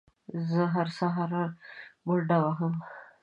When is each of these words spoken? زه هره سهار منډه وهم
زه 0.51 0.61
هره 0.73 0.91
سهار 0.99 1.31
منډه 2.05 2.37
وهم 2.43 2.73